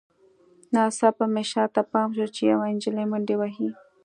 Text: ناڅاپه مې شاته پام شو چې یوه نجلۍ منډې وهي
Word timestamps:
ناڅاپه 0.73 1.25
مې 1.33 1.43
شاته 1.51 1.81
پام 1.91 2.09
شو 2.15 2.25
چې 2.35 2.41
یوه 2.51 2.65
نجلۍ 2.75 3.05
منډې 3.11 3.35
وهي 3.37 3.69